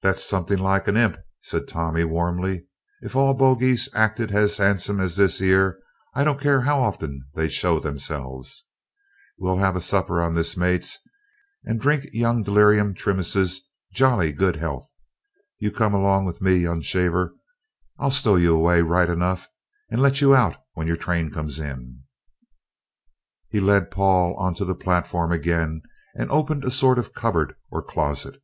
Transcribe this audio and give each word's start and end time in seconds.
"That's 0.00 0.24
something 0.24 0.56
like 0.58 0.88
a 0.88 0.96
imp," 0.96 1.18
said 1.42 1.68
Tommy 1.68 2.02
warmly; 2.02 2.64
"if 3.02 3.14
all 3.14 3.34
bogeys 3.34 3.90
acted 3.92 4.32
as 4.32 4.58
'andsome 4.58 5.02
as 5.02 5.16
this 5.16 5.38
'ere, 5.42 5.78
I 6.14 6.24
don't 6.24 6.40
care 6.40 6.62
how 6.62 6.80
often 6.80 7.26
they 7.34 7.50
shows 7.50 7.82
theirselves. 7.82 8.68
We'll 9.38 9.58
have 9.58 9.76
a 9.76 9.82
supper 9.82 10.22
on 10.22 10.32
this, 10.32 10.56
mates, 10.56 10.98
and 11.62 11.78
drink 11.78 12.08
young 12.14 12.42
Delirium 12.42 12.94
Trimminses' 12.94 13.60
jolly 13.92 14.32
good 14.32 14.56
'ealth. 14.56 14.90
You 15.58 15.70
come 15.70 15.92
along 15.92 16.26
o' 16.26 16.32
me, 16.40 16.54
young 16.54 16.80
shaver, 16.80 17.34
I'll 17.98 18.10
stow 18.10 18.36
you 18.36 18.56
away 18.56 18.80
right 18.80 19.10
enough, 19.10 19.46
and 19.90 20.00
let 20.00 20.22
you 20.22 20.34
out 20.34 20.56
when 20.72 20.86
yer 20.86 20.96
train 20.96 21.30
comes 21.30 21.58
in." 21.60 22.04
He 23.50 23.60
led 23.60 23.90
Paul 23.90 24.34
on 24.38 24.54
to 24.54 24.64
the 24.64 24.74
platform 24.74 25.30
again 25.32 25.82
and 26.14 26.30
opened 26.30 26.64
a 26.64 26.70
sort 26.70 26.98
of 26.98 27.12
cupboard 27.12 27.56
or 27.70 27.82
closet. 27.82 28.42